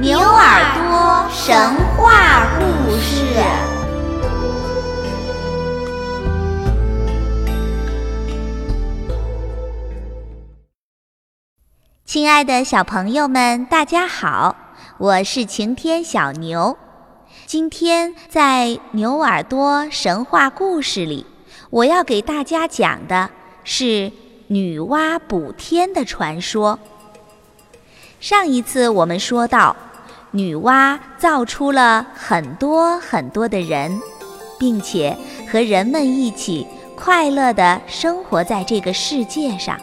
[0.00, 3.24] 牛耳朵神话故事。
[12.04, 14.54] 亲爱的小朋友们，大家好，
[14.98, 16.78] 我是晴天小牛。
[17.46, 21.26] 今天在牛耳朵神话故事里，
[21.70, 23.28] 我要给大家讲的
[23.64, 24.12] 是
[24.46, 26.78] 女娲补天的传说。
[28.20, 29.76] 上一次我们说到，
[30.30, 33.98] 女娲造出了很多很多的人，
[34.58, 35.16] 并且
[35.50, 39.78] 和人们一起快乐地生活在这个世界上。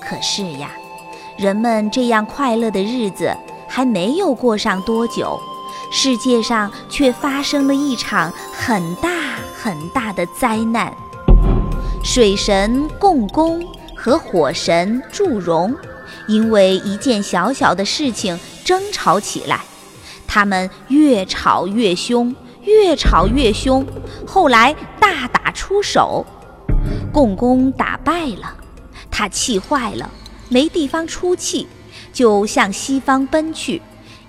[0.00, 0.70] 可是呀，
[1.38, 3.34] 人们这样快乐的日子
[3.66, 5.38] 还没有过上多久，
[5.90, 9.08] 世界上却发生了一场很大
[9.54, 10.92] 很大的灾难。
[12.04, 15.74] 水神共工和火神祝融。
[16.28, 18.36] 因为一件小小的事情
[18.66, 19.60] 争吵起来，
[20.26, 23.86] 他们越吵越凶，越吵越凶，
[24.26, 26.26] 后来大打出手，
[27.12, 28.56] 共工打败了，
[29.08, 30.10] 他气坏了，
[30.48, 31.68] 没地方出气，
[32.12, 33.80] 就向西方奔去，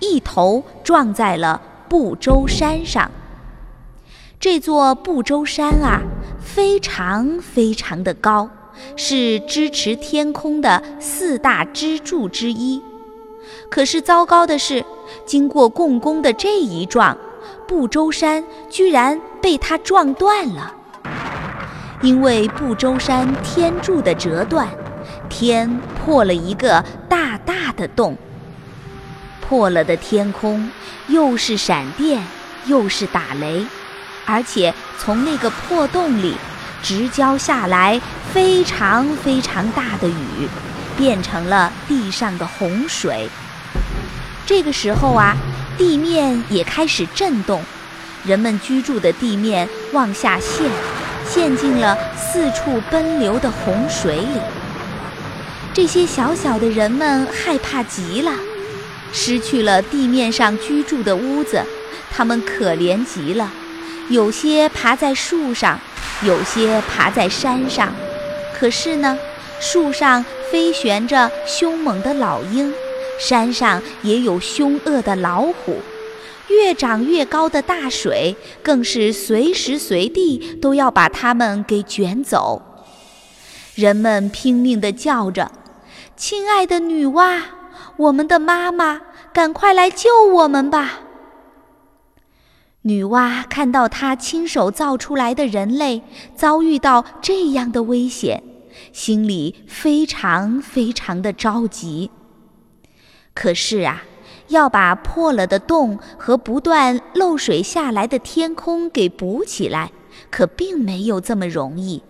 [0.00, 3.08] 一头撞在了不周山上。
[4.40, 6.02] 这座不周山啊，
[6.40, 8.50] 非常非常的高。
[8.96, 12.82] 是支持天空的四大支柱之一，
[13.68, 14.84] 可是糟糕的是，
[15.26, 17.16] 经过共工的这一撞，
[17.66, 20.74] 不周山居然被他撞断了。
[22.02, 24.68] 因为不周山天柱的折断，
[25.28, 28.16] 天破了一个大大的洞。
[29.40, 30.70] 破了的天空，
[31.08, 32.22] 又是闪电，
[32.66, 33.64] 又是打雷，
[34.26, 36.34] 而且从那个破洞里。
[36.82, 37.98] 直浇下来
[38.30, 40.46] 非常非常大的雨，
[40.96, 43.28] 变成了地上的洪水。
[44.46, 45.36] 这个时候啊，
[45.76, 47.62] 地面也开始震动，
[48.24, 50.70] 人们居住的地面往下陷，
[51.28, 54.40] 陷进了四处奔流的洪水里。
[55.72, 58.32] 这些小小的人们害怕极了，
[59.12, 61.62] 失去了地面上居住的屋子，
[62.10, 63.50] 他们可怜极了，
[64.08, 65.78] 有些爬在树上。
[66.22, 67.92] 有些爬在山上，
[68.56, 69.18] 可是呢，
[69.60, 70.24] 树上
[70.54, 72.72] 飞旋着凶猛的老鹰，
[73.18, 75.78] 山上也有凶恶的老虎，
[76.48, 82.62] 越长越高的大水更是随时随地都要把它们给卷走。
[83.74, 85.50] 人们拼命地叫着
[86.16, 87.40] ：“亲爱的女娲，
[87.96, 89.00] 我们的妈妈，
[89.32, 91.00] 赶快来救我们吧！”
[92.82, 96.02] 女娲看到她亲手造出来的人类
[96.36, 98.44] 遭遇到这样的危险，
[98.92, 102.10] 心里非常非常的着急。
[103.34, 104.02] 可是啊，
[104.48, 109.92] 要把破了的洞和不断漏水下来的天空给补起来，
[110.30, 112.02] 可并没有这么容易。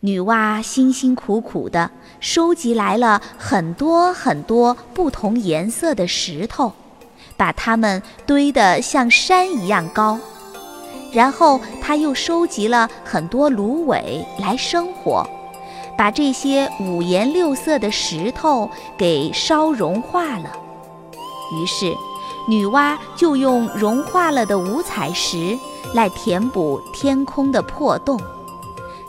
[0.00, 1.90] 女娲辛辛苦苦地
[2.20, 6.72] 收集来了很多很多不同颜色的石头。
[7.34, 10.16] 把它们堆得像山一样高，
[11.12, 15.28] 然后她又收集了很多芦苇来生火，
[16.02, 18.68] 把这些五颜六色的石头
[18.98, 20.50] 给烧融化了。
[21.54, 21.94] 于是，
[22.48, 25.56] 女娲就用融化了的五彩石
[25.94, 28.20] 来填补天空的破洞。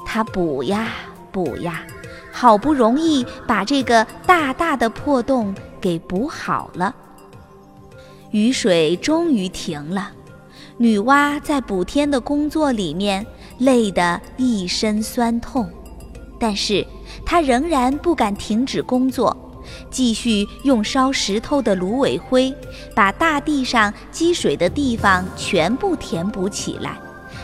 [0.06, 0.90] 她补呀
[1.32, 1.82] 补呀，
[2.32, 6.94] 好不容易把这个大大的破洞给补好了。
[8.30, 10.12] 雨水终于停了，
[10.78, 13.26] 女娲在补天的工作里面
[13.58, 15.68] 累得一身酸痛，
[16.44, 16.86] 但是
[17.26, 19.34] 他仍然不敢停止工作，
[19.90, 22.54] 继续用烧石头的芦苇灰
[22.94, 26.98] 把大地上积水的地方全部填补起来，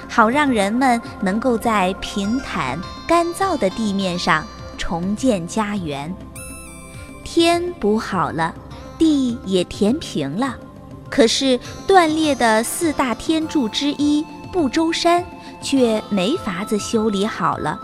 [0.09, 2.77] 好让人们能够在平坦
[3.07, 4.45] 干燥的地面上
[4.77, 6.13] 重建家园。
[7.23, 8.53] 天补好了，
[8.97, 10.57] 地也填平了。
[11.09, 11.57] 可是
[11.87, 15.23] 断裂的四大天柱之一不周山
[15.61, 17.79] 却没法子修理好了，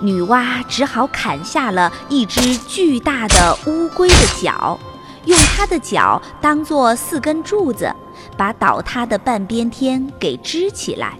[0.00, 4.78] 女娲只好砍下了一只巨大的乌龟的脚，
[5.24, 7.92] 用它的脚当做四根柱子，
[8.36, 11.18] 把倒塌的半边天给支起来。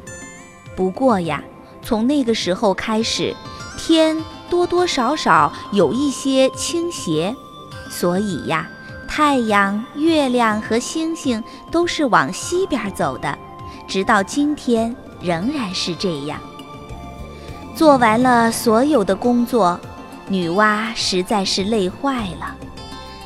[0.77, 1.43] 不过呀，
[1.83, 3.35] 从那个时候开始，
[3.77, 4.17] 天
[4.49, 7.35] 多多少少有一些倾斜，
[7.91, 8.69] 所以呀。
[9.11, 11.43] 太阳、月亮和星星
[11.73, 13.37] 都是往西边走的，
[13.89, 16.39] 直到今天仍然是这样。
[17.79, 19.79] 做完了所有的工作，
[20.27, 22.53] 女娲实在是累坏了，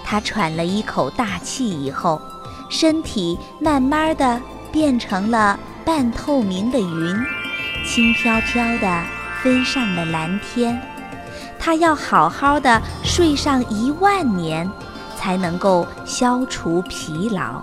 [0.05, 2.21] 她喘了一口大气以后，
[2.69, 4.39] 身体慢慢的
[4.71, 7.17] 变成了半透明的云，
[7.87, 9.03] 轻飘飘的
[9.43, 10.79] 飞上了蓝天。
[11.59, 14.71] 她要好好的睡上一万年，
[15.17, 17.63] 才能够消除疲劳。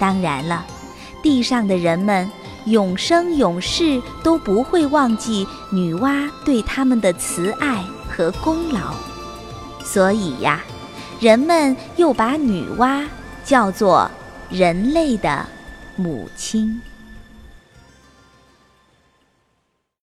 [0.00, 0.64] 当然了，
[1.22, 2.28] 地上的人们
[2.66, 8.94] 永生永世都不会忘记女娲对他们的慈爱和功劳，
[9.84, 10.62] 所以呀。
[11.20, 13.04] 人们又把女娲
[13.44, 14.10] 叫做
[14.48, 15.46] 人类的
[15.94, 16.80] 母亲。